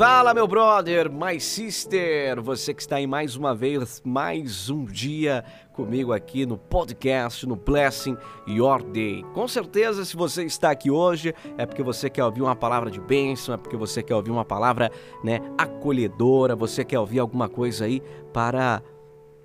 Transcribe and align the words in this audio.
Fala, 0.00 0.32
meu 0.32 0.48
brother, 0.48 1.12
my 1.12 1.38
sister, 1.38 2.40
você 2.40 2.72
que 2.72 2.80
está 2.80 2.96
aí 2.96 3.06
mais 3.06 3.36
uma 3.36 3.54
vez, 3.54 4.00
mais 4.02 4.70
um 4.70 4.86
dia 4.86 5.44
comigo 5.74 6.14
aqui 6.14 6.46
no 6.46 6.56
podcast, 6.56 7.46
no 7.46 7.54
Blessing 7.54 8.16
Your 8.48 8.82
Day. 8.82 9.22
Com 9.34 9.46
certeza, 9.46 10.02
se 10.06 10.16
você 10.16 10.42
está 10.44 10.70
aqui 10.70 10.90
hoje, 10.90 11.34
é 11.58 11.66
porque 11.66 11.82
você 11.82 12.08
quer 12.08 12.24
ouvir 12.24 12.40
uma 12.40 12.56
palavra 12.56 12.90
de 12.90 12.98
bênção, 12.98 13.52
é 13.52 13.58
porque 13.58 13.76
você 13.76 14.02
quer 14.02 14.14
ouvir 14.14 14.30
uma 14.30 14.42
palavra, 14.42 14.90
né, 15.22 15.38
acolhedora, 15.58 16.56
você 16.56 16.82
quer 16.82 16.98
ouvir 16.98 17.18
alguma 17.18 17.46
coisa 17.46 17.84
aí 17.84 18.02
para 18.32 18.82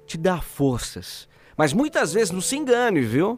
te 0.06 0.18
dar 0.18 0.42
forças. 0.42 1.28
Mas 1.58 1.74
muitas 1.74 2.14
vezes 2.14 2.32
não 2.32 2.40
se 2.40 2.56
engane, 2.56 3.02
viu? 3.02 3.38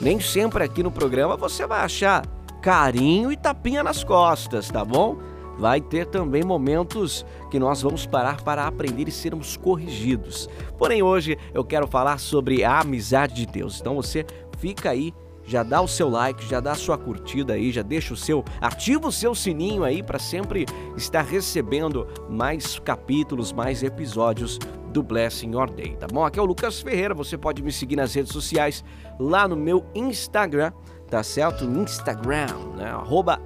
Nem 0.00 0.20
sempre 0.20 0.62
aqui 0.62 0.84
no 0.84 0.92
programa 0.92 1.36
você 1.36 1.66
vai 1.66 1.80
achar 1.80 2.24
carinho 2.62 3.32
e 3.32 3.36
tapinha 3.36 3.82
nas 3.82 4.04
costas, 4.04 4.70
tá 4.70 4.84
bom? 4.84 5.33
Vai 5.58 5.80
ter 5.80 6.06
também 6.06 6.42
momentos 6.42 7.24
que 7.50 7.58
nós 7.58 7.82
vamos 7.82 8.06
parar 8.06 8.42
para 8.42 8.66
aprender 8.66 9.08
e 9.08 9.12
sermos 9.12 9.56
corrigidos. 9.56 10.48
Porém, 10.78 11.02
hoje 11.02 11.38
eu 11.52 11.64
quero 11.64 11.86
falar 11.86 12.18
sobre 12.18 12.64
a 12.64 12.80
amizade 12.80 13.34
de 13.34 13.46
Deus. 13.46 13.80
Então 13.80 13.94
você 13.94 14.26
fica 14.58 14.90
aí, 14.90 15.12
já 15.46 15.62
dá 15.62 15.80
o 15.80 15.88
seu 15.88 16.08
like, 16.08 16.46
já 16.46 16.60
dá 16.60 16.72
a 16.72 16.76
sua 16.76 16.96
curtida 16.96 17.52
aí, 17.52 17.70
já 17.70 17.82
deixa 17.82 18.14
o 18.14 18.16
seu, 18.16 18.44
ativa 18.60 19.08
o 19.08 19.12
seu 19.12 19.34
sininho 19.34 19.84
aí 19.84 20.02
para 20.02 20.18
sempre 20.18 20.66
estar 20.96 21.22
recebendo 21.22 22.06
mais 22.28 22.78
capítulos, 22.78 23.52
mais 23.52 23.82
episódios 23.82 24.58
do 24.90 25.02
Blessing 25.02 25.52
Your 25.52 25.70
Day, 25.70 25.96
tá 25.96 26.06
bom? 26.06 26.24
Aqui 26.24 26.38
é 26.38 26.42
o 26.42 26.46
Lucas 26.46 26.80
Ferreira, 26.80 27.14
você 27.14 27.36
pode 27.36 27.62
me 27.62 27.72
seguir 27.72 27.96
nas 27.96 28.14
redes 28.14 28.32
sociais, 28.32 28.84
lá 29.18 29.46
no 29.46 29.56
meu 29.56 29.84
Instagram, 29.94 30.72
tá 31.10 31.22
certo? 31.22 31.64
Instagram, 31.64 32.46
né? 32.76 32.90
Arroba 32.90 33.40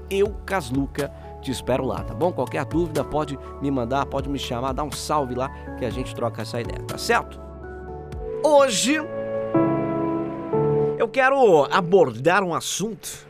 te 1.40 1.50
espero 1.50 1.84
lá, 1.84 2.02
tá 2.02 2.14
bom? 2.14 2.32
Qualquer 2.32 2.64
dúvida 2.64 3.04
pode 3.04 3.38
me 3.60 3.70
mandar, 3.70 4.06
pode 4.06 4.28
me 4.28 4.38
chamar, 4.38 4.72
dá 4.72 4.82
um 4.82 4.92
salve 4.92 5.34
lá 5.34 5.48
que 5.78 5.84
a 5.84 5.90
gente 5.90 6.14
troca 6.14 6.42
essa 6.42 6.60
ideia, 6.60 6.82
tá 6.86 6.98
certo? 6.98 7.40
Hoje 8.44 8.96
eu 10.98 11.08
quero 11.08 11.64
abordar 11.70 12.42
um 12.42 12.54
assunto. 12.54 13.26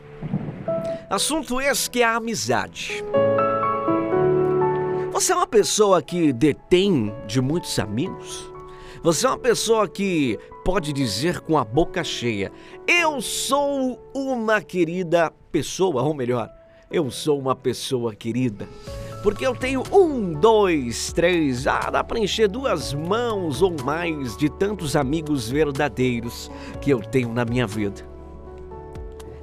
Assunto 1.09 1.59
esse 1.61 1.89
que 1.89 2.01
é 2.01 2.05
a 2.05 2.15
amizade. 2.15 3.03
Você 5.11 5.31
é 5.31 5.35
uma 5.35 5.47
pessoa 5.47 6.01
que 6.01 6.31
detém 6.31 7.13
de 7.27 7.41
muitos 7.41 7.77
amigos? 7.79 8.51
Você 9.01 9.25
é 9.25 9.29
uma 9.29 9.37
pessoa 9.37 9.87
que 9.87 10.37
pode 10.63 10.91
dizer 10.93 11.39
com 11.41 11.57
a 11.57 11.63
boca 11.63 12.03
cheia: 12.03 12.51
Eu 12.87 13.21
sou 13.21 13.99
uma 14.13 14.61
querida 14.61 15.31
pessoa, 15.51 16.03
ou 16.03 16.13
melhor, 16.13 16.49
eu 16.91 17.11
sou 17.11 17.39
uma 17.39 17.55
pessoa 17.55 18.15
querida. 18.15 18.67
Porque 19.21 19.45
eu 19.45 19.53
tenho 19.53 19.83
um, 19.91 20.33
dois, 20.33 21.11
três, 21.11 21.67
ah, 21.67 21.89
dá 21.91 22.03
para 22.03 22.19
encher 22.19 22.47
duas 22.47 22.93
mãos 22.93 23.61
ou 23.61 23.75
mais 23.83 24.37
de 24.37 24.49
tantos 24.49 24.95
amigos 24.95 25.49
verdadeiros 25.49 26.49
que 26.81 26.89
eu 26.89 26.99
tenho 26.99 27.33
na 27.33 27.43
minha 27.43 27.67
vida. 27.67 28.07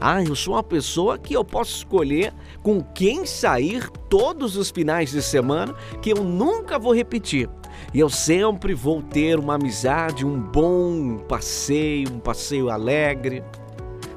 Ah, 0.00 0.22
eu 0.22 0.34
sou 0.34 0.54
uma 0.54 0.62
pessoa 0.62 1.18
que 1.18 1.34
eu 1.34 1.44
posso 1.44 1.76
escolher 1.76 2.32
com 2.62 2.82
quem 2.82 3.24
sair 3.26 3.88
todos 4.08 4.56
os 4.56 4.70
finais 4.70 5.10
de 5.10 5.22
semana, 5.22 5.74
que 6.00 6.10
eu 6.10 6.24
nunca 6.24 6.78
vou 6.78 6.94
repetir. 6.94 7.48
E 7.92 8.00
eu 8.00 8.08
sempre 8.08 8.74
vou 8.74 9.02
ter 9.02 9.38
uma 9.38 9.54
amizade, 9.54 10.24
um 10.24 10.40
bom 10.40 11.18
passeio, 11.18 12.10
um 12.12 12.18
passeio 12.18 12.70
alegre. 12.70 13.42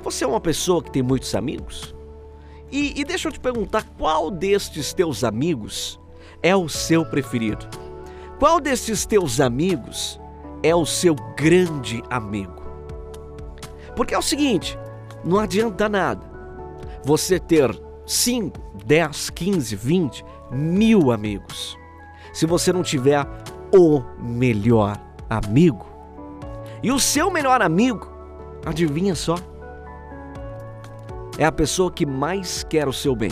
Você 0.04 0.24
é 0.24 0.28
uma 0.28 0.40
pessoa 0.40 0.82
que 0.82 0.92
tem 0.92 1.04
muitos 1.04 1.36
amigos? 1.36 1.99
E, 2.72 3.00
e 3.00 3.04
deixa 3.04 3.28
eu 3.28 3.32
te 3.32 3.40
perguntar, 3.40 3.84
qual 3.98 4.30
destes 4.30 4.94
teus 4.94 5.24
amigos 5.24 6.00
é 6.42 6.56
o 6.56 6.70
seu 6.70 7.06
preferido? 7.06 7.68
Qual 8.38 8.60
destes 8.60 9.06
teus 9.06 9.40
amigos 9.40 10.20
é 10.64 10.74
o 10.74 10.86
seu 10.86 11.16
grande 11.36 12.04
amigo? 12.10 12.62
Porque 13.96 14.14
é 14.14 14.18
o 14.18 14.22
seguinte, 14.22 14.78
não 15.26 15.40
adianta 15.40 15.90
nada 15.90 16.30
você 17.04 17.40
ter 17.40 17.70
5, 18.06 18.58
10, 18.86 19.30
15, 19.32 19.76
20, 19.76 20.26
mil 20.52 21.12
amigos. 21.12 21.78
Se 22.34 22.46
você 22.46 22.72
não 22.72 22.84
tiver 22.84 23.26
o 23.74 24.02
melhor 24.20 24.98
amigo. 25.30 25.86
E 26.82 26.92
o 26.92 27.00
seu 27.00 27.30
melhor 27.30 27.62
amigo, 27.62 28.10
adivinha 28.66 29.16
só? 29.16 29.36
É 31.40 31.46
a 31.46 31.52
pessoa 31.54 31.90
que 31.90 32.06
mais 32.06 32.66
quer 32.66 32.86
o 32.86 32.92
seu 32.92 33.16
bem. 33.16 33.32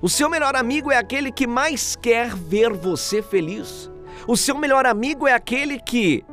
O 0.00 0.08
seu 0.08 0.30
melhor 0.30 0.56
amigo 0.56 0.90
é 0.90 0.96
aquele 0.96 1.30
que 1.30 1.46
mais 1.46 1.94
quer 1.94 2.34
ver 2.34 2.72
você 2.72 3.20
feliz. 3.20 3.90
O 4.26 4.38
seu 4.38 4.56
melhor 4.56 4.86
amigo 4.86 5.26
é 5.28 5.34
aquele 5.34 5.78
que 5.78 6.24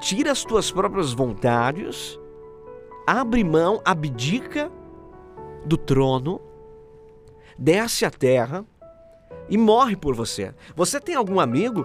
tira 0.00 0.30
as 0.30 0.44
tuas 0.44 0.70
próprias 0.70 1.12
vontades, 1.12 2.16
abre 3.04 3.42
mão, 3.42 3.82
abdica 3.84 4.70
do 5.64 5.76
trono, 5.76 6.40
desce 7.58 8.04
à 8.04 8.10
terra 8.10 8.64
e 9.48 9.58
morre 9.58 9.96
por 9.96 10.14
você. 10.14 10.54
Você 10.76 11.00
tem 11.00 11.16
algum 11.16 11.40
amigo? 11.40 11.84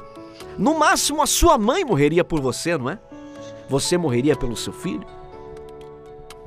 No 0.55 0.77
máximo, 0.77 1.23
a 1.23 1.25
sua 1.25 1.57
mãe 1.57 1.83
morreria 1.83 2.23
por 2.23 2.39
você, 2.39 2.77
não 2.77 2.91
é? 2.91 2.99
Você 3.67 3.97
morreria 3.97 4.35
pelo 4.35 4.55
seu 4.55 4.71
filho? 4.71 5.24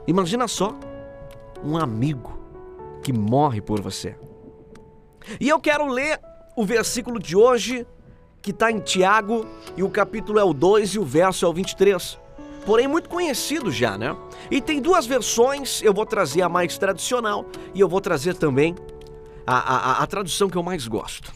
Imagina 0.08 0.48
só, 0.48 0.74
um 1.62 1.76
amigo 1.76 2.40
que 3.02 3.12
morre 3.12 3.60
por 3.60 3.78
você. 3.82 4.16
E 5.38 5.46
eu 5.46 5.60
quero 5.60 5.86
ler 5.86 6.18
o 6.56 6.64
versículo 6.64 7.20
de 7.20 7.36
hoje, 7.36 7.86
que 8.40 8.50
está 8.50 8.72
em 8.72 8.80
Tiago, 8.80 9.46
e 9.76 9.82
o 9.82 9.90
capítulo 9.90 10.38
é 10.38 10.42
o 10.42 10.54
2 10.54 10.94
e 10.94 10.98
o 10.98 11.04
verso 11.04 11.44
é 11.44 11.48
o 11.48 11.52
23. 11.52 12.18
Porém, 12.64 12.88
muito 12.88 13.10
conhecido 13.10 13.70
já, 13.70 13.98
né? 13.98 14.16
E 14.50 14.62
tem 14.62 14.80
duas 14.80 15.04
versões, 15.04 15.82
eu 15.82 15.92
vou 15.92 16.06
trazer 16.06 16.40
a 16.40 16.48
mais 16.48 16.78
tradicional 16.78 17.44
e 17.74 17.80
eu 17.80 17.88
vou 17.88 18.00
trazer 18.00 18.34
também 18.34 18.74
a, 19.46 19.58
a, 19.58 20.02
a 20.02 20.06
tradução 20.06 20.48
que 20.48 20.56
eu 20.56 20.62
mais 20.62 20.88
gosto. 20.88 21.30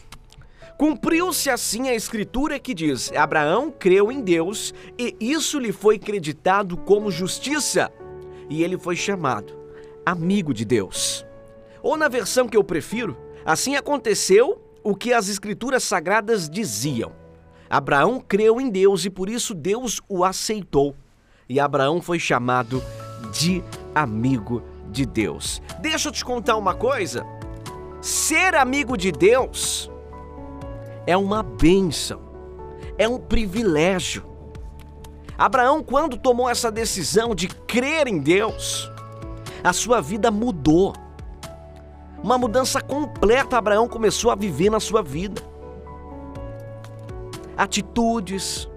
Cumpriu-se 0.79 1.47
assim 1.47 1.89
a 1.89 1.93
escritura 1.93 2.57
que 2.57 2.73
diz: 2.73 3.11
Abraão 3.11 3.69
creu 3.69 4.11
em 4.11 4.19
Deus 4.19 4.73
e 4.97 5.15
isso 5.19 5.59
lhe 5.59 5.71
foi 5.71 5.99
creditado 5.99 6.75
como 6.75 7.11
justiça 7.11 7.91
e 8.49 8.63
ele 8.63 8.77
foi 8.77 8.95
chamado 8.95 9.53
amigo 10.05 10.53
de 10.53 10.65
Deus. 10.65 11.25
Ou 11.81 11.97
na 11.97 12.07
versão 12.07 12.47
que 12.47 12.57
eu 12.57 12.63
prefiro, 12.63 13.17
assim 13.45 13.75
aconteceu 13.75 14.61
o 14.83 14.95
que 14.95 15.13
as 15.13 15.29
escrituras 15.29 15.83
sagradas 15.83 16.49
diziam. 16.49 17.11
Abraão 17.69 18.19
creu 18.19 18.59
em 18.61 18.69
Deus 18.69 19.05
e 19.05 19.09
por 19.09 19.29
isso 19.29 19.53
Deus 19.53 20.01
o 20.07 20.23
aceitou. 20.23 20.95
E 21.47 21.59
Abraão 21.59 22.01
foi 22.01 22.19
chamado 22.19 22.83
de 23.31 23.63
amigo 23.95 24.61
de 24.89 25.05
Deus. 25.05 25.61
Deixa 25.81 26.09
eu 26.09 26.11
te 26.11 26.23
contar 26.23 26.55
uma 26.55 26.75
coisa. 26.75 27.25
Ser 28.01 28.55
amigo 28.55 28.97
de 28.97 29.11
Deus 29.11 29.89
é 31.07 31.15
uma 31.17 31.41
bênção, 31.41 32.21
é 32.97 33.07
um 33.07 33.17
privilégio. 33.17 34.32
Abraão, 35.43 35.83
quando 35.83 36.15
tomou 36.15 36.49
essa 36.49 36.71
decisão 36.71 37.35
de 37.35 37.49
crer 37.49 38.07
em 38.07 38.17
Deus, 38.17 38.89
a 39.61 39.73
sua 39.73 39.99
vida 39.99 40.31
mudou. 40.31 40.93
Uma 42.23 42.37
mudança 42.37 42.79
completa 42.79 43.57
Abraão 43.57 43.85
começou 43.85 44.31
a 44.31 44.35
viver 44.35 44.69
na 44.69 44.79
sua 44.79 45.03
vida. 45.03 45.41
Atitudes, 47.57 48.69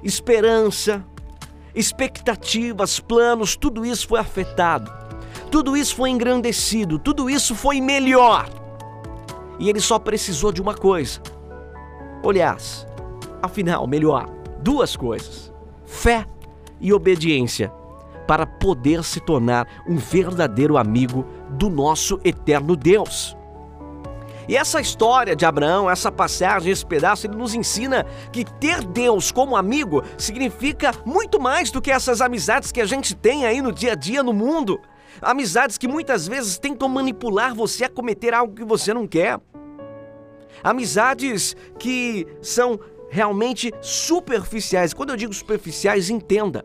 esperança, 0.00 1.04
expectativas, 1.74 3.00
planos, 3.00 3.56
tudo 3.56 3.84
isso 3.84 4.06
foi 4.06 4.20
afetado. 4.20 4.92
Tudo 5.50 5.76
isso 5.76 5.96
foi 5.96 6.10
engrandecido, 6.10 7.00
tudo 7.00 7.28
isso 7.28 7.56
foi 7.56 7.80
melhor. 7.80 8.48
E 9.58 9.68
ele 9.68 9.80
só 9.80 9.98
precisou 9.98 10.52
de 10.52 10.62
uma 10.62 10.74
coisa: 10.76 11.20
olhasse, 12.22 12.86
afinal, 13.42 13.84
melhor 13.88 14.37
duas 14.60 14.96
coisas: 14.96 15.52
fé 15.84 16.26
e 16.80 16.92
obediência, 16.92 17.72
para 18.26 18.46
poder 18.46 19.02
se 19.04 19.20
tornar 19.20 19.66
um 19.88 19.96
verdadeiro 19.96 20.76
amigo 20.76 21.24
do 21.50 21.68
nosso 21.70 22.20
eterno 22.24 22.76
Deus. 22.76 23.36
E 24.48 24.56
essa 24.56 24.80
história 24.80 25.36
de 25.36 25.44
Abraão, 25.44 25.90
essa 25.90 26.10
passagem, 26.10 26.72
esse 26.72 26.84
pedaço, 26.84 27.26
ele 27.26 27.36
nos 27.36 27.54
ensina 27.54 28.06
que 28.32 28.46
ter 28.46 28.82
Deus 28.82 29.30
como 29.30 29.54
amigo 29.54 30.02
significa 30.16 30.90
muito 31.04 31.38
mais 31.38 31.70
do 31.70 31.82
que 31.82 31.90
essas 31.90 32.22
amizades 32.22 32.72
que 32.72 32.80
a 32.80 32.86
gente 32.86 33.14
tem 33.14 33.44
aí 33.44 33.60
no 33.60 33.70
dia 33.70 33.92
a 33.92 33.94
dia 33.94 34.22
no 34.22 34.32
mundo. 34.32 34.80
Amizades 35.20 35.76
que 35.76 35.86
muitas 35.86 36.26
vezes 36.26 36.58
tentam 36.58 36.88
manipular 36.88 37.54
você 37.54 37.84
a 37.84 37.90
cometer 37.90 38.32
algo 38.32 38.54
que 38.54 38.64
você 38.64 38.94
não 38.94 39.06
quer. 39.06 39.38
Amizades 40.64 41.54
que 41.78 42.26
são 42.40 42.80
realmente 43.10 43.72
superficiais. 43.80 44.92
Quando 44.92 45.10
eu 45.10 45.16
digo 45.16 45.32
superficiais, 45.32 46.10
entenda. 46.10 46.64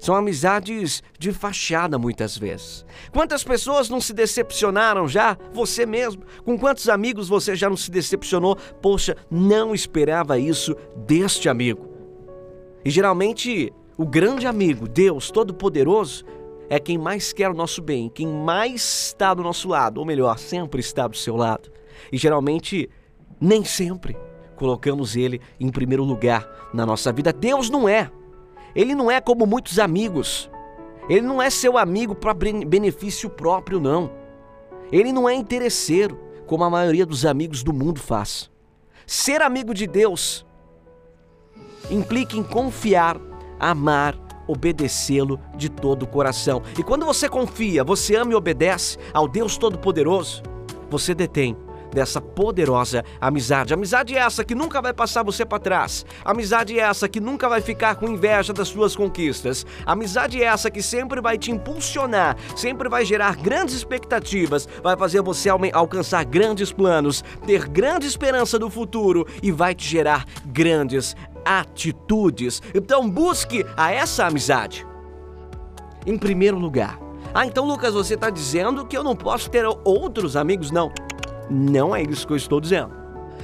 São 0.00 0.14
amizades 0.14 1.02
de 1.18 1.30
fachada 1.30 1.98
muitas 1.98 2.36
vezes. 2.36 2.86
Quantas 3.12 3.44
pessoas 3.44 3.90
não 3.90 4.00
se 4.00 4.14
decepcionaram 4.14 5.06
já? 5.06 5.36
Você 5.52 5.84
mesmo? 5.84 6.22
Com 6.42 6.58
quantos 6.58 6.88
amigos 6.88 7.28
você 7.28 7.54
já 7.54 7.68
não 7.68 7.76
se 7.76 7.90
decepcionou? 7.90 8.56
Poxa, 8.80 9.14
não 9.30 9.74
esperava 9.74 10.38
isso 10.38 10.74
deste 10.96 11.50
amigo. 11.50 11.86
E 12.82 12.88
geralmente, 12.88 13.70
o 13.98 14.06
grande 14.06 14.46
amigo, 14.46 14.88
Deus 14.88 15.30
Todo-Poderoso, 15.30 16.24
é 16.70 16.78
quem 16.78 16.96
mais 16.96 17.30
quer 17.34 17.50
o 17.50 17.54
nosso 17.54 17.82
bem, 17.82 18.08
quem 18.08 18.26
mais 18.26 19.08
está 19.08 19.34
do 19.34 19.42
nosso 19.42 19.68
lado, 19.68 19.98
ou 19.98 20.06
melhor, 20.06 20.38
sempre 20.38 20.80
está 20.80 21.06
do 21.06 21.16
seu 21.16 21.36
lado. 21.36 21.70
E 22.10 22.16
geralmente, 22.16 22.88
nem 23.38 23.64
sempre 23.64 24.16
colocamos 24.60 25.16
ele 25.16 25.40
em 25.58 25.70
primeiro 25.70 26.04
lugar 26.04 26.46
na 26.74 26.84
nossa 26.84 27.10
vida. 27.10 27.32
Deus 27.32 27.70
não 27.70 27.88
é. 27.88 28.10
Ele 28.76 28.94
não 28.94 29.10
é 29.10 29.18
como 29.18 29.46
muitos 29.46 29.78
amigos. 29.78 30.50
Ele 31.08 31.22
não 31.22 31.40
é 31.40 31.48
seu 31.48 31.78
amigo 31.78 32.14
para 32.14 32.34
benefício 32.34 33.30
próprio, 33.30 33.80
não. 33.80 34.12
Ele 34.92 35.12
não 35.12 35.26
é 35.26 35.34
interesseiro, 35.34 36.20
como 36.46 36.62
a 36.62 36.68
maioria 36.68 37.06
dos 37.06 37.24
amigos 37.24 37.62
do 37.62 37.72
mundo 37.72 38.00
faz. 38.00 38.50
Ser 39.06 39.40
amigo 39.40 39.72
de 39.72 39.86
Deus 39.86 40.44
implica 41.90 42.36
em 42.36 42.42
confiar, 42.42 43.18
amar, 43.58 44.14
obedecê-lo 44.46 45.40
de 45.56 45.70
todo 45.70 46.02
o 46.02 46.06
coração. 46.06 46.62
E 46.78 46.82
quando 46.82 47.06
você 47.06 47.30
confia, 47.30 47.82
você 47.82 48.14
ama 48.14 48.32
e 48.32 48.34
obedece 48.34 48.98
ao 49.14 49.26
Deus 49.26 49.56
Todo-Poderoso, 49.56 50.42
você 50.90 51.14
detém 51.14 51.56
dessa 51.92 52.20
poderosa 52.20 53.04
amizade. 53.20 53.74
Amizade 53.74 54.16
é 54.16 54.18
essa 54.18 54.44
que 54.44 54.54
nunca 54.54 54.80
vai 54.80 54.92
passar 54.92 55.22
você 55.22 55.44
para 55.44 55.58
trás. 55.58 56.04
Amizade 56.24 56.78
é 56.78 56.82
essa 56.82 57.08
que 57.08 57.20
nunca 57.20 57.48
vai 57.48 57.60
ficar 57.60 57.96
com 57.96 58.08
inveja 58.08 58.52
das 58.52 58.68
suas 58.68 58.94
conquistas. 58.96 59.66
Amizade 59.84 60.42
é 60.42 60.46
essa 60.46 60.70
que 60.70 60.82
sempre 60.82 61.20
vai 61.20 61.38
te 61.38 61.50
impulsionar, 61.50 62.36
sempre 62.56 62.88
vai 62.88 63.04
gerar 63.04 63.36
grandes 63.36 63.74
expectativas, 63.74 64.68
vai 64.82 64.96
fazer 64.96 65.22
você 65.22 65.48
alcançar 65.72 66.24
grandes 66.24 66.72
planos, 66.72 67.24
ter 67.46 67.68
grande 67.68 68.06
esperança 68.06 68.58
do 68.58 68.70
futuro 68.70 69.26
e 69.42 69.50
vai 69.50 69.74
te 69.74 69.86
gerar 69.86 70.24
grandes 70.46 71.16
atitudes. 71.44 72.62
Então 72.74 73.08
busque 73.08 73.64
a 73.76 73.92
essa 73.92 74.26
amizade. 74.26 74.86
Em 76.06 76.16
primeiro 76.16 76.58
lugar. 76.58 76.98
Ah, 77.32 77.46
então 77.46 77.64
Lucas, 77.64 77.94
você 77.94 78.14
está 78.14 78.28
dizendo 78.28 78.84
que 78.86 78.96
eu 78.96 79.04
não 79.04 79.14
posso 79.14 79.48
ter 79.50 79.64
outros 79.84 80.34
amigos? 80.34 80.70
Não. 80.70 80.92
Não 81.50 81.94
é 81.94 82.02
isso 82.02 82.26
que 82.26 82.32
eu 82.32 82.36
estou 82.36 82.60
dizendo. 82.60 82.94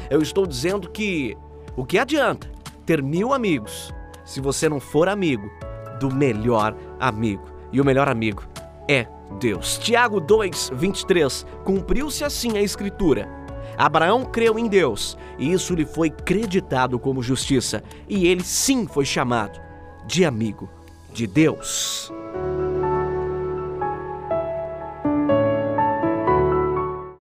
Eu 0.08 0.22
estou 0.22 0.46
dizendo 0.46 0.88
que 0.90 1.36
o 1.76 1.84
que 1.84 1.98
adianta 1.98 2.50
ter 2.84 3.02
mil 3.02 3.32
amigos 3.32 3.92
se 4.24 4.40
você 4.40 4.68
não 4.68 4.78
for 4.78 5.08
amigo 5.08 5.50
do 5.98 6.14
melhor 6.14 6.76
amigo? 7.00 7.44
E 7.72 7.80
o 7.80 7.84
melhor 7.84 8.08
amigo 8.08 8.44
é 8.88 9.06
Deus. 9.40 9.78
Tiago 9.78 10.20
2, 10.20 10.70
23. 10.74 11.44
Cumpriu-se 11.64 12.22
assim 12.22 12.56
a 12.56 12.62
escritura. 12.62 13.28
Abraão 13.76 14.24
creu 14.24 14.58
em 14.58 14.68
Deus 14.68 15.18
e 15.38 15.52
isso 15.52 15.74
lhe 15.74 15.84
foi 15.84 16.10
creditado 16.10 16.98
como 16.98 17.22
justiça, 17.22 17.82
e 18.08 18.26
ele 18.26 18.42
sim 18.42 18.86
foi 18.86 19.04
chamado 19.04 19.60
de 20.06 20.24
amigo 20.24 20.68
de 21.12 21.26
Deus. 21.26 22.12